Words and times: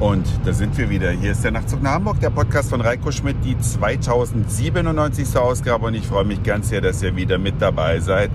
Und 0.00 0.28
da 0.44 0.52
sind 0.52 0.78
wir 0.78 0.90
wieder. 0.90 1.10
Hier 1.10 1.32
ist 1.32 1.42
der 1.42 1.50
Nachtzug 1.50 1.82
nach 1.82 1.94
Hamburg, 1.94 2.20
der 2.20 2.30
Podcast 2.30 2.70
von 2.70 2.80
Reiko 2.80 3.10
Schmidt, 3.10 3.36
die 3.44 3.58
2097. 3.58 5.36
Ausgabe. 5.36 5.86
Und 5.86 5.94
ich 5.94 6.06
freue 6.06 6.24
mich 6.24 6.40
ganz 6.44 6.68
sehr, 6.68 6.80
dass 6.80 7.02
ihr 7.02 7.16
wieder 7.16 7.38
mit 7.38 7.60
dabei 7.60 7.98
seid. 7.98 8.30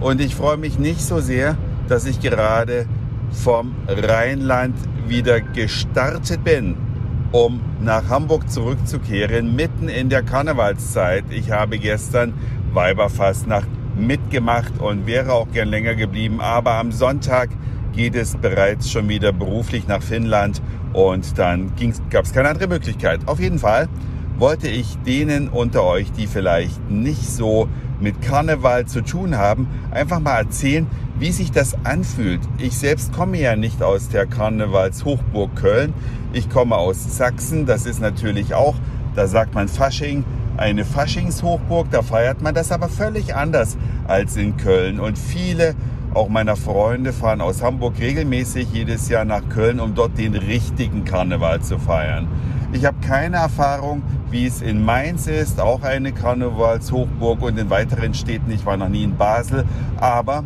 Und 0.00 0.20
ich 0.20 0.36
freue 0.36 0.56
mich 0.56 0.78
nicht 0.78 1.00
so 1.00 1.18
sehr, 1.18 1.56
dass 1.88 2.06
ich 2.06 2.20
gerade 2.20 2.86
vom 3.32 3.74
Rheinland 3.88 4.76
wieder 5.08 5.40
gestartet 5.40 6.44
bin, 6.44 6.76
um 7.32 7.60
nach 7.80 8.08
Hamburg 8.08 8.48
zurückzukehren, 8.48 9.56
mitten 9.56 9.88
in 9.88 10.10
der 10.10 10.22
Karnevalszeit. 10.22 11.24
Ich 11.30 11.50
habe 11.50 11.80
gestern 11.80 12.32
Weiberfastnacht 12.72 13.68
mitgemacht 13.96 14.78
und 14.78 15.08
wäre 15.08 15.32
auch 15.32 15.50
gern 15.50 15.68
länger 15.68 15.96
geblieben. 15.96 16.40
Aber 16.40 16.74
am 16.74 16.92
Sonntag 16.92 17.50
geht 17.92 18.14
es 18.14 18.36
bereits 18.36 18.90
schon 18.90 19.08
wieder 19.08 19.32
beruflich 19.32 19.86
nach 19.88 20.02
Finnland 20.02 20.62
und 20.92 21.38
dann 21.38 21.72
gab 22.10 22.24
es 22.24 22.32
keine 22.32 22.48
andere 22.48 22.68
Möglichkeit. 22.68 23.20
Auf 23.26 23.40
jeden 23.40 23.58
Fall 23.58 23.88
wollte 24.38 24.68
ich 24.68 24.96
denen 24.98 25.48
unter 25.48 25.82
euch, 25.84 26.12
die 26.12 26.26
vielleicht 26.26 26.90
nicht 26.90 27.28
so 27.28 27.68
mit 28.00 28.22
Karneval 28.22 28.86
zu 28.86 29.00
tun 29.02 29.36
haben, 29.36 29.66
einfach 29.90 30.20
mal 30.20 30.36
erzählen, 30.38 30.86
wie 31.18 31.32
sich 31.32 31.50
das 31.50 31.74
anfühlt. 31.84 32.40
Ich 32.58 32.78
selbst 32.78 33.12
komme 33.12 33.38
ja 33.38 33.56
nicht 33.56 33.82
aus 33.82 34.08
der 34.08 34.26
Karnevalshochburg 34.26 35.56
Köln. 35.56 35.92
Ich 36.32 36.48
komme 36.48 36.76
aus 36.76 37.16
Sachsen. 37.16 37.66
Das 37.66 37.86
ist 37.86 38.00
natürlich 38.00 38.54
auch, 38.54 38.76
da 39.16 39.26
sagt 39.26 39.54
man 39.54 39.66
Fasching, 39.66 40.24
eine 40.56 40.84
Faschingshochburg. 40.84 41.90
Da 41.90 42.02
feiert 42.02 42.40
man 42.40 42.54
das 42.54 42.70
aber 42.70 42.88
völlig 42.88 43.34
anders 43.34 43.76
als 44.06 44.36
in 44.36 44.56
Köln. 44.56 45.00
Und 45.00 45.18
viele 45.18 45.74
auch 46.18 46.28
meiner 46.28 46.56
Freunde 46.56 47.12
fahren 47.12 47.40
aus 47.40 47.62
Hamburg 47.62 48.00
regelmäßig 48.00 48.72
jedes 48.72 49.08
Jahr 49.08 49.24
nach 49.24 49.48
Köln, 49.50 49.78
um 49.78 49.94
dort 49.94 50.18
den 50.18 50.34
richtigen 50.34 51.04
Karneval 51.04 51.60
zu 51.60 51.78
feiern. 51.78 52.26
Ich 52.72 52.84
habe 52.84 52.96
keine 53.06 53.36
Erfahrung, 53.36 54.02
wie 54.28 54.44
es 54.44 54.60
in 54.60 54.84
Mainz 54.84 55.28
ist, 55.28 55.60
auch 55.60 55.84
eine 55.84 56.10
Karnevalshochburg 56.10 57.40
und 57.40 57.56
in 57.56 57.70
weiteren 57.70 58.14
Städten. 58.14 58.50
Ich 58.50 58.66
war 58.66 58.76
noch 58.76 58.88
nie 58.88 59.04
in 59.04 59.16
Basel, 59.16 59.64
aber 59.98 60.42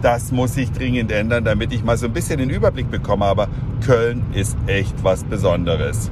das 0.00 0.30
muss 0.30 0.54
sich 0.54 0.70
dringend 0.70 1.10
ändern, 1.10 1.42
damit 1.42 1.72
ich 1.72 1.82
mal 1.82 1.96
so 1.96 2.06
ein 2.06 2.12
bisschen 2.12 2.38
den 2.38 2.50
Überblick 2.50 2.88
bekomme. 2.88 3.24
Aber 3.24 3.48
Köln 3.84 4.22
ist 4.32 4.56
echt 4.68 5.02
was 5.02 5.24
Besonderes. 5.24 6.08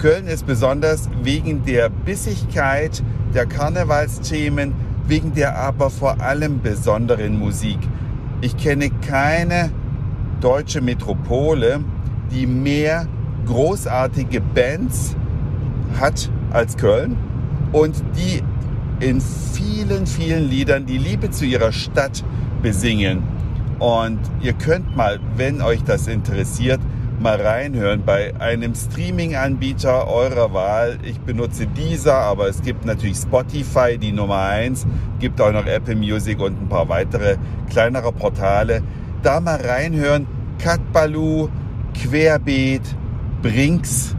Köln 0.00 0.26
ist 0.26 0.46
besonders 0.46 1.08
wegen 1.22 1.64
der 1.64 1.90
Bissigkeit 1.90 3.04
der 3.34 3.46
Karnevalsthemen, 3.46 4.74
wegen 5.06 5.32
der 5.32 5.56
aber 5.56 5.90
vor 5.90 6.20
allem 6.20 6.60
besonderen 6.60 7.38
Musik. 7.38 7.78
Ich 8.40 8.56
kenne 8.56 8.90
keine 8.90 9.70
deutsche 10.40 10.80
Metropole, 10.80 11.80
die 12.30 12.46
mehr 12.46 13.08
großartige 13.46 14.40
Bands 14.40 15.16
hat 15.98 16.30
als 16.52 16.76
Köln 16.76 17.16
und 17.72 17.96
die 18.16 18.42
in 19.04 19.20
vielen, 19.20 20.06
vielen 20.06 20.48
Liedern 20.48 20.86
die 20.86 20.98
Liebe 20.98 21.30
zu 21.30 21.46
ihrer 21.46 21.72
Stadt 21.72 22.24
besingen. 22.62 23.24
Und 23.80 24.20
ihr 24.40 24.52
könnt 24.52 24.96
mal, 24.96 25.18
wenn 25.36 25.60
euch 25.60 25.82
das 25.82 26.06
interessiert, 26.06 26.80
mal 27.20 27.40
reinhören 27.40 28.02
bei 28.04 28.34
einem 28.40 28.74
Streaming-Anbieter 28.74 30.08
eurer 30.08 30.52
Wahl. 30.52 30.98
Ich 31.02 31.18
benutze 31.20 31.66
dieser, 31.66 32.14
aber 32.14 32.48
es 32.48 32.62
gibt 32.62 32.84
natürlich 32.84 33.16
Spotify, 33.16 33.98
die 33.98 34.12
Nummer 34.12 34.40
eins, 34.40 34.86
gibt 35.18 35.40
auch 35.40 35.52
noch 35.52 35.66
Apple 35.66 35.96
Music 35.96 36.40
und 36.40 36.60
ein 36.60 36.68
paar 36.68 36.88
weitere 36.88 37.36
kleinere 37.70 38.12
Portale. 38.12 38.82
Da 39.22 39.40
mal 39.40 39.60
reinhören. 39.60 40.26
Katbalu, 40.58 41.48
Querbeet, 41.94 42.82
Brinks, 43.42 44.16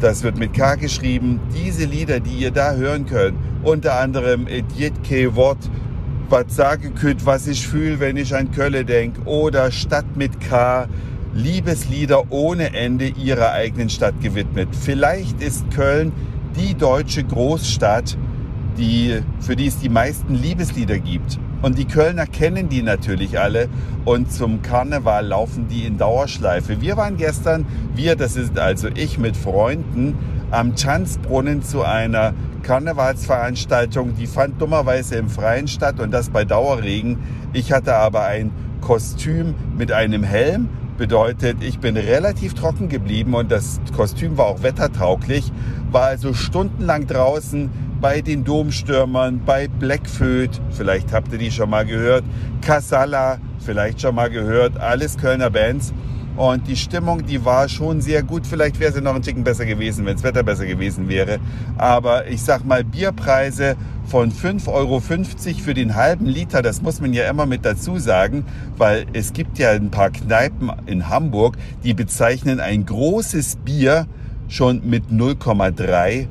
das 0.00 0.22
wird 0.22 0.38
mit 0.38 0.54
K 0.54 0.74
geschrieben. 0.74 1.40
Diese 1.54 1.84
Lieder, 1.84 2.20
die 2.20 2.36
ihr 2.36 2.50
da 2.50 2.72
hören 2.74 3.06
könnt, 3.06 3.38
unter 3.62 3.98
anderem 3.98 4.46
Edjetke 4.46 5.36
Wort, 5.36 5.70
was 6.28 6.44
sage 6.48 6.90
könnt, 6.90 7.26
was 7.26 7.46
ich 7.46 7.66
fühle, 7.66 8.00
wenn 8.00 8.16
ich 8.16 8.34
an 8.34 8.50
Kölle 8.50 8.84
denk, 8.84 9.14
oder 9.26 9.70
Stadt 9.70 10.16
mit 10.16 10.40
K, 10.40 10.86
Liebeslieder 11.34 12.30
ohne 12.30 12.74
Ende 12.74 13.06
ihrer 13.06 13.52
eigenen 13.52 13.88
Stadt 13.88 14.20
gewidmet. 14.20 14.68
Vielleicht 14.72 15.40
ist 15.42 15.70
Köln 15.70 16.12
die 16.56 16.74
deutsche 16.74 17.22
Großstadt, 17.22 18.16
die, 18.76 19.20
für 19.40 19.56
die 19.56 19.66
es 19.66 19.78
die 19.78 19.88
meisten 19.88 20.34
Liebeslieder 20.34 20.98
gibt. 20.98 21.38
Und 21.62 21.78
die 21.78 21.84
Kölner 21.84 22.26
kennen 22.26 22.68
die 22.68 22.82
natürlich 22.82 23.38
alle 23.38 23.68
und 24.04 24.32
zum 24.32 24.62
Karneval 24.62 25.26
laufen 25.26 25.68
die 25.68 25.84
in 25.84 25.98
Dauerschleife. 25.98 26.80
Wir 26.80 26.96
waren 26.96 27.16
gestern, 27.16 27.66
wir, 27.94 28.16
das 28.16 28.36
ist 28.36 28.58
also 28.58 28.88
ich 28.88 29.18
mit 29.18 29.36
Freunden, 29.36 30.16
am 30.50 30.74
Tanzbrunnen 30.74 31.62
zu 31.62 31.82
einer 31.82 32.32
Karnevalsveranstaltung. 32.62 34.16
Die 34.16 34.26
fand 34.26 34.60
dummerweise 34.60 35.16
im 35.16 35.28
Freien 35.28 35.68
statt 35.68 36.00
und 36.00 36.10
das 36.12 36.30
bei 36.30 36.44
Dauerregen. 36.44 37.18
Ich 37.52 37.72
hatte 37.72 37.94
aber 37.94 38.24
ein 38.24 38.50
Kostüm 38.80 39.54
mit 39.76 39.92
einem 39.92 40.24
Helm 40.24 40.68
Bedeutet, 41.00 41.62
ich 41.62 41.78
bin 41.78 41.96
relativ 41.96 42.52
trocken 42.52 42.90
geblieben 42.90 43.32
und 43.32 43.50
das 43.50 43.80
Kostüm 43.96 44.36
war 44.36 44.44
auch 44.44 44.62
wettertauglich, 44.62 45.50
war 45.90 46.02
also 46.02 46.34
stundenlang 46.34 47.06
draußen 47.06 47.70
bei 48.02 48.20
den 48.20 48.44
Domstürmern, 48.44 49.40
bei 49.46 49.66
Blackfoot, 49.66 50.60
vielleicht 50.70 51.14
habt 51.14 51.32
ihr 51.32 51.38
die 51.38 51.50
schon 51.50 51.70
mal 51.70 51.86
gehört, 51.86 52.22
Casala, 52.60 53.38
vielleicht 53.64 54.02
schon 54.02 54.14
mal 54.14 54.28
gehört, 54.28 54.78
alles 54.78 55.16
Kölner 55.16 55.48
Bands. 55.48 55.94
Und 56.40 56.68
die 56.68 56.76
Stimmung, 56.76 57.26
die 57.26 57.44
war 57.44 57.68
schon 57.68 58.00
sehr 58.00 58.22
gut. 58.22 58.46
Vielleicht 58.46 58.80
wäre 58.80 58.90
sie 58.90 59.02
noch 59.02 59.14
ein 59.14 59.20
Ticken 59.20 59.44
besser 59.44 59.66
gewesen, 59.66 60.06
wenn 60.06 60.14
das 60.14 60.22
Wetter 60.22 60.42
besser 60.42 60.64
gewesen 60.64 61.06
wäre. 61.06 61.38
Aber 61.76 62.28
ich 62.28 62.40
sag 62.40 62.64
mal, 62.64 62.82
Bierpreise 62.82 63.76
von 64.06 64.32
5,50 64.32 64.68
Euro 64.72 65.00
für 65.00 65.74
den 65.74 65.96
halben 65.96 66.24
Liter, 66.24 66.62
das 66.62 66.80
muss 66.80 66.98
man 67.02 67.12
ja 67.12 67.28
immer 67.28 67.44
mit 67.44 67.66
dazu 67.66 67.98
sagen, 67.98 68.46
weil 68.78 69.04
es 69.12 69.34
gibt 69.34 69.58
ja 69.58 69.72
ein 69.72 69.90
paar 69.90 70.08
Kneipen 70.08 70.72
in 70.86 71.10
Hamburg, 71.10 71.58
die 71.84 71.92
bezeichnen 71.92 72.58
ein 72.58 72.86
großes 72.86 73.56
Bier 73.56 74.06
schon 74.48 74.80
mit 74.88 75.10
0,3 75.10 76.26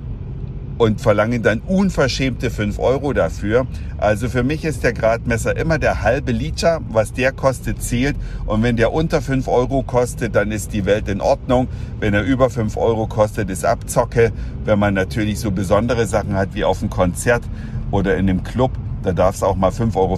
und 0.80 1.02
verlangen 1.02 1.44
dann 1.44 1.60
unverschämte 1.60 2.50
5 2.50 2.80
Euro 2.80 3.12
dafür. 3.12 3.68
Also 3.98 4.30
für 4.30 4.44
mich 4.44 4.64
ist 4.64 4.82
der 4.82 4.94
Gradmesser 4.94 5.56
immer 5.58 5.78
der 5.78 6.04
halbe 6.04 6.32
Liter. 6.32 6.80
Was 6.90 7.12
der 7.12 7.34
kostet, 7.34 7.84
zählt. 7.84 8.16
Und 8.46 8.64
wenn 8.64 8.78
der 8.78 8.94
unter 8.94 9.22
5 9.22 9.48
Euro 9.50 9.84
kostet, 9.84 10.36
dann 10.36 10.52
ist 10.52 10.72
die 10.74 10.86
Welt 10.86 11.10
in 11.10 11.20
Ordnung. 11.20 11.68
Wenn 12.00 12.14
er 12.14 12.24
über 12.24 12.50
5 12.50 12.78
Euro 12.78 13.08
kostet, 13.08 13.50
ist 13.50 13.66
Abzocke. 13.66 14.32
Wenn 14.64 14.80
man 14.80 14.94
natürlich 14.94 15.40
so 15.40 15.52
besondere 15.52 16.08
Sachen 16.08 16.36
hat 16.36 16.56
wie 16.56 16.64
auf 16.64 16.80
einem 16.80 16.90
Konzert 16.90 17.44
oder 17.92 18.16
in 18.16 18.30
einem 18.30 18.44
Club, 18.44 18.72
da 19.04 19.12
darf 19.12 19.36
es 19.36 19.44
auch 19.44 19.58
mal 19.58 19.72
5,50 19.72 19.96
Euro 19.98 20.18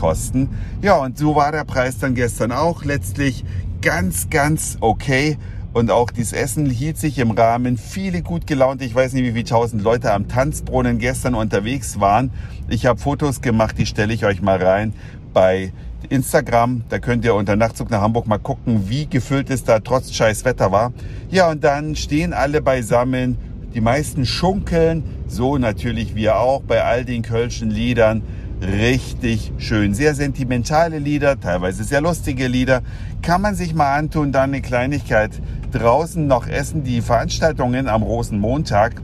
kosten. 0.00 0.50
Ja, 0.82 0.98
und 0.98 1.18
so 1.18 1.34
war 1.34 1.50
der 1.50 1.64
Preis 1.64 1.98
dann 1.98 2.14
gestern 2.14 2.52
auch 2.52 2.84
letztlich 2.84 3.44
ganz, 3.82 4.30
ganz 4.30 4.78
okay. 4.80 5.36
Und 5.76 5.90
auch 5.90 6.10
dieses 6.10 6.32
Essen 6.32 6.70
hielt 6.70 6.96
sich 6.96 7.18
im 7.18 7.32
Rahmen. 7.32 7.76
Viele 7.76 8.22
gut 8.22 8.46
gelaunt. 8.46 8.80
Ich 8.80 8.94
weiß 8.94 9.12
nicht, 9.12 9.24
wie 9.24 9.32
viele 9.32 9.44
tausend 9.44 9.82
Leute 9.82 10.10
am 10.10 10.26
Tanzbrunnen 10.26 10.98
gestern 10.98 11.34
unterwegs 11.34 12.00
waren. 12.00 12.30
Ich 12.70 12.86
habe 12.86 12.98
Fotos 12.98 13.42
gemacht, 13.42 13.76
die 13.76 13.84
stelle 13.84 14.14
ich 14.14 14.24
euch 14.24 14.40
mal 14.40 14.56
rein 14.56 14.94
bei 15.34 15.74
Instagram. 16.08 16.84
Da 16.88 16.98
könnt 16.98 17.26
ihr 17.26 17.34
unter 17.34 17.56
Nachtzug 17.56 17.90
nach 17.90 18.00
Hamburg 18.00 18.26
mal 18.26 18.38
gucken, 18.38 18.88
wie 18.88 19.06
gefüllt 19.06 19.50
es 19.50 19.64
da 19.64 19.78
trotz 19.80 20.14
scheiß 20.14 20.46
Wetter 20.46 20.72
war. 20.72 20.94
Ja, 21.28 21.50
und 21.50 21.62
dann 21.62 21.94
stehen 21.94 22.32
alle 22.32 22.62
beisammen. 22.62 23.36
Die 23.74 23.82
meisten 23.82 24.24
schunkeln. 24.24 25.04
So 25.26 25.58
natürlich 25.58 26.14
wir 26.14 26.38
auch 26.38 26.62
bei 26.62 26.84
all 26.84 27.04
den 27.04 27.20
kölschen 27.20 27.68
Liedern 27.68 28.22
richtig 28.62 29.52
schön. 29.58 29.94
Sehr 29.94 30.14
sentimentale 30.14 30.98
Lieder, 30.98 31.38
teilweise 31.38 31.84
sehr 31.84 32.00
lustige 32.00 32.48
Lieder. 32.48 32.82
Kann 33.22 33.42
man 33.42 33.54
sich 33.54 33.74
mal 33.74 33.94
antun, 33.94 34.32
dann 34.32 34.50
eine 34.50 34.62
Kleinigkeit 34.62 35.32
draußen 35.72 36.26
noch 36.26 36.46
essen. 36.46 36.84
Die 36.84 37.00
Veranstaltungen 37.00 37.88
am 37.88 38.02
Rosenmontag 38.02 39.02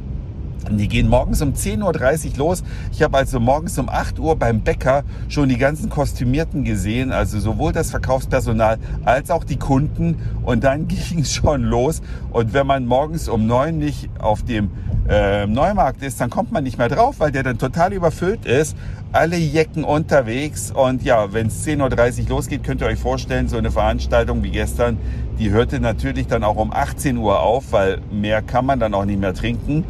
die 0.71 0.89
gehen 0.89 1.09
morgens 1.09 1.43
um 1.43 1.53
10.30 1.53 2.33
Uhr 2.33 2.39
los. 2.39 2.63
Ich 2.93 3.03
habe 3.03 3.19
also 3.19 3.41
morgens 3.41 3.79
um 3.79 3.89
8 3.89 4.19
Uhr 4.19 4.37
beim 4.37 4.61
Bäcker 4.61 5.05
schon 5.29 5.49
die 5.49 5.59
ganzen 5.59 5.91
Kostümierten 5.91 6.65
gesehen, 6.65 7.13
also 7.13 7.41
sowohl 7.41 7.73
das 7.73 7.91
Verkaufspersonal 7.91 8.79
als 9.05 9.31
auch 9.31 9.45
die 9.45 9.59
Kunden. 9.59 10.17
Und 10.43 10.65
dann 10.65 10.89
ging 11.09 11.21
es 11.21 11.33
schon 11.33 11.63
los. 11.63 12.03
Und 12.31 12.53
wenn 12.53 12.67
man 12.67 12.87
morgens 12.87 13.29
um 13.29 13.47
9 13.47 13.77
nicht 13.77 14.09
auf 14.19 14.43
dem 14.43 14.71
äh, 15.09 15.47
Neumarkt 15.47 16.03
ist, 16.03 16.21
dann 16.21 16.31
kommt 16.31 16.53
man 16.53 16.65
nicht 16.65 16.79
mehr 16.79 16.89
drauf, 16.89 17.17
weil 17.19 17.33
der 17.33 17.43
dann 17.43 17.59
total 17.59 17.93
überfüllt 17.93 18.47
ist 18.47 18.77
alle 19.13 19.37
Jecken 19.37 19.85
unterwegs. 19.85 20.71
Und 20.71 21.03
ja, 21.03 21.33
wenn 21.33 21.49
es 21.49 21.67
10.30 21.67 22.25
Uhr 22.25 22.29
losgeht, 22.31 22.65
könnt 22.65 22.81
ihr 22.81 22.87
euch 22.87 22.99
vorstellen, 22.99 23.49
so 23.49 23.59
eine 23.59 23.71
Veranstaltung 23.71 24.43
wie 24.43 24.51
gestern, 24.51 24.99
die 25.39 25.51
hörte 25.51 25.81
natürlich 25.81 26.27
dann 26.27 26.45
auch 26.45 26.57
um 26.57 26.73
18 26.73 27.19
Uhr 27.19 27.41
auf, 27.41 27.73
weil 27.73 28.01
mehr 28.11 28.43
kann 28.43 28.67
man 28.67 28.81
dann 28.81 28.95
auch 28.95 29.05
nicht 29.05 29.21
mehr 29.21 29.35
trinken. 29.35 29.85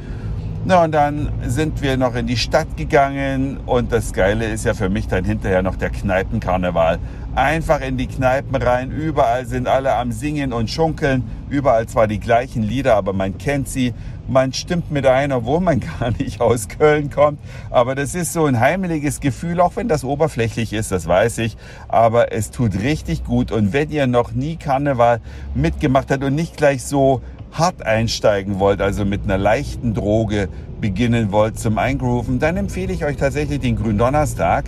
Na 0.65 0.85
und 0.85 0.93
dann 0.93 1.29
sind 1.45 1.83
wir 1.83 1.97
noch 1.97 2.15
in 2.15 2.29
die 2.29 2.37
Stadt 2.37 2.77
gegangen 2.77 3.59
und 3.67 3.91
das 3.91 4.13
Geile 4.13 4.47
ist 4.47 4.65
ja 4.65 4.75
für 4.75 4.89
mich 4.89 5.09
dann 5.09 5.25
hinterher 5.25 5.61
noch 5.61 5.75
der 5.75 5.91
Kneipenkarneval. 5.91 7.01
Einfach 7.35 7.81
in 7.81 7.97
die 7.97 8.07
Kneipen 8.07 8.55
rein, 8.55 8.93
überall 8.93 9.45
sind 9.47 9.67
alle 9.67 9.97
am 9.97 10.13
Singen 10.13 10.53
und 10.53 10.71
Schunkeln, 10.71 11.25
überall 11.51 11.87
zwar 11.89 12.07
die 12.07 12.21
gleichen 12.21 12.63
Lieder, 12.63 12.95
aber 12.95 13.13
man 13.13 13.39
kennt 13.39 13.69
sie, 13.69 13.93
man 14.29 14.53
stimmt 14.53 14.93
mit 14.93 15.05
ein, 15.05 15.33
obwohl 15.33 15.61
man 15.61 15.81
gar 15.99 16.13
nicht 16.13 16.41
aus 16.41 16.69
Köln 16.69 17.11
kommt. 17.11 17.41
Aber 17.71 17.97
das 17.97 18.15
ist 18.15 18.33
so 18.33 18.47
ein 18.47 18.61
heimeliges 18.61 19.19
Gefühl, 19.19 19.61
auch 19.61 19.75
wenn 19.75 19.89
das 19.89 20.05
oberflächlich 20.05 20.73
ist, 20.73 20.93
das 20.93 21.09
weiß 21.09 21.39
ich. 21.39 21.57
Aber 21.89 22.33
es 22.33 22.53
tut 22.53 22.81
richtig 22.81 23.25
gut. 23.25 23.51
Und 23.51 23.73
wenn 23.73 23.91
ihr 23.91 24.07
noch 24.07 24.33
nie 24.33 24.57
Karneval 24.57 25.21
mitgemacht 25.55 26.11
habt 26.11 26.23
und 26.23 26.35
nicht 26.35 26.57
gleich 26.57 26.85
so 26.85 27.21
hart 27.53 27.85
einsteigen 27.85 28.59
wollt, 28.59 28.81
also 28.81 29.05
mit 29.05 29.25
einer 29.25 29.39
leichten 29.39 29.95
Droge 29.95 30.49
beginnen 30.81 31.33
wollt 31.33 31.59
zum 31.59 31.79
Eingrooven, 31.79 32.39
dann 32.39 32.57
empfehle 32.57 32.93
ich 32.93 33.05
euch 33.05 33.17
tatsächlich 33.17 33.61
den 33.61 33.77
Gründonnerstag, 33.77 34.65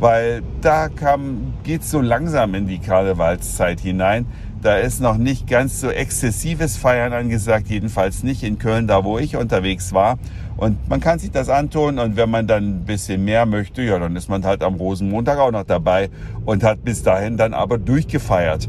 weil 0.00 0.42
da 0.60 0.88
geht 1.62 1.82
es 1.82 1.90
so 1.90 2.00
langsam 2.00 2.54
in 2.54 2.66
die 2.66 2.78
Karnevalszeit 2.78 3.80
hinein. 3.80 4.26
Da 4.62 4.76
ist 4.76 5.00
noch 5.00 5.16
nicht 5.16 5.48
ganz 5.48 5.80
so 5.80 5.90
exzessives 5.90 6.76
Feiern 6.76 7.12
angesagt, 7.12 7.68
jedenfalls 7.68 8.22
nicht 8.22 8.44
in 8.44 8.58
Köln, 8.58 8.86
da 8.86 9.04
wo 9.04 9.18
ich 9.18 9.36
unterwegs 9.36 9.92
war. 9.92 10.18
Und 10.56 10.88
man 10.88 11.00
kann 11.00 11.18
sich 11.18 11.32
das 11.32 11.48
antun 11.48 11.98
und 11.98 12.16
wenn 12.16 12.30
man 12.30 12.46
dann 12.46 12.64
ein 12.68 12.84
bisschen 12.84 13.24
mehr 13.24 13.44
möchte, 13.44 13.82
ja, 13.82 13.98
dann 13.98 14.14
ist 14.14 14.28
man 14.28 14.44
halt 14.44 14.62
am 14.62 14.74
Rosenmontag 14.74 15.38
auch 15.38 15.50
noch 15.50 15.64
dabei 15.64 16.10
und 16.44 16.62
hat 16.62 16.84
bis 16.84 17.02
dahin 17.02 17.36
dann 17.36 17.54
aber 17.54 17.78
durchgefeiert. 17.78 18.68